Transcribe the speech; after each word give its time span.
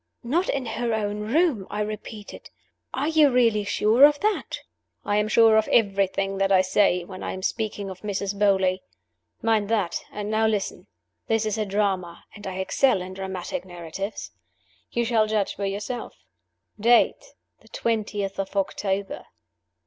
"Not 0.23 0.49
in 0.49 0.65
her 0.65 0.95
own 0.95 1.19
room?" 1.19 1.67
I 1.69 1.81
repeated. 1.81 2.49
"Are 2.91 3.07
you 3.09 3.29
really 3.29 3.63
sure 3.63 4.03
of 4.03 4.19
that?" 4.21 4.57
"I 5.05 5.17
am 5.17 5.27
sure 5.27 5.57
of 5.57 5.67
everything 5.67 6.39
that 6.39 6.51
I 6.51 6.61
say, 6.63 7.03
when 7.03 7.21
I 7.21 7.33
am 7.33 7.43
speaking 7.43 7.87
of 7.87 8.01
Mrs. 8.01 8.33
Beauly. 8.35 8.79
Mind 9.43 9.69
that: 9.69 10.01
and 10.11 10.31
now 10.31 10.47
listen! 10.47 10.87
This 11.27 11.45
is 11.45 11.59
a 11.59 11.67
drama; 11.67 12.23
and 12.33 12.47
I 12.47 12.55
excel 12.57 12.99
in 13.03 13.13
dramatic 13.13 13.63
narrative. 13.63 14.15
You 14.89 15.05
shall 15.05 15.27
judge 15.27 15.53
for 15.55 15.65
yourself. 15.67 16.15
Date, 16.79 17.35
the 17.59 17.67
twentieth 17.67 18.39
of 18.39 18.55
October. 18.55 19.25